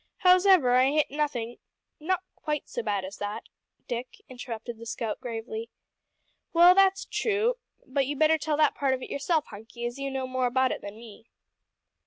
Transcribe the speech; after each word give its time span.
Hows'ever, 0.23 0.71
I 0.75 0.89
hit 0.89 1.11
nothin'" 1.11 1.57
"Not 1.99 2.21
quite 2.33 2.67
so 2.67 2.81
bad 2.81 3.05
as 3.05 3.17
that, 3.17 3.43
Dick," 3.87 4.19
interrupted 4.29 4.79
the 4.79 4.87
scout 4.87 5.21
gravely. 5.21 5.69
"Well, 6.53 6.73
that's 6.73 7.05
true, 7.05 7.57
but 7.85 8.07
you 8.07 8.15
better 8.15 8.39
tell 8.39 8.57
that 8.57 8.73
part 8.73 8.95
of 8.95 9.03
it 9.03 9.11
yourself, 9.11 9.45
Hunky, 9.51 9.85
as 9.85 9.99
you 9.99 10.09
know 10.09 10.25
more 10.25 10.47
about 10.47 10.71
it 10.71 10.81
than 10.81 10.95
me." 10.95 11.27